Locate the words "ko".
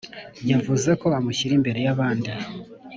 1.01-1.07